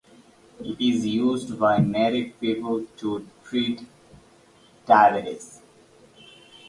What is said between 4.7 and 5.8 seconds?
diabetes.